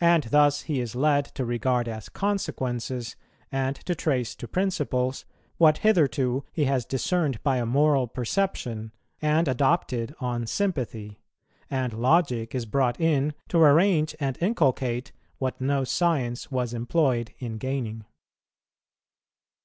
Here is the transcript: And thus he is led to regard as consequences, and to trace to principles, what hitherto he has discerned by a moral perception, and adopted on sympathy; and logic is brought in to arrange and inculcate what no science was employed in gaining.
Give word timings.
And 0.00 0.22
thus 0.22 0.62
he 0.62 0.80
is 0.80 0.94
led 0.94 1.24
to 1.34 1.44
regard 1.44 1.88
as 1.88 2.08
consequences, 2.08 3.16
and 3.50 3.74
to 3.74 3.96
trace 3.96 4.36
to 4.36 4.46
principles, 4.46 5.24
what 5.56 5.78
hitherto 5.78 6.44
he 6.52 6.66
has 6.66 6.84
discerned 6.84 7.42
by 7.42 7.56
a 7.56 7.66
moral 7.66 8.06
perception, 8.06 8.92
and 9.20 9.48
adopted 9.48 10.14
on 10.20 10.46
sympathy; 10.46 11.18
and 11.68 11.92
logic 11.92 12.54
is 12.54 12.66
brought 12.66 13.00
in 13.00 13.34
to 13.48 13.58
arrange 13.58 14.14
and 14.20 14.38
inculcate 14.40 15.10
what 15.38 15.60
no 15.60 15.82
science 15.82 16.52
was 16.52 16.72
employed 16.72 17.34
in 17.40 17.58
gaining. 17.58 18.04